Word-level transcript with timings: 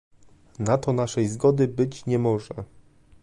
Na 0.59 0.77
to 0.77 0.93
naszej 0.93 1.27
zgody 1.27 1.67
być 1.67 2.05
nie 2.05 2.19
może 2.19 2.55